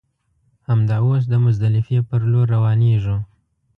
[0.69, 3.17] همدا اوس د مزدلفې پر لور روانېږو.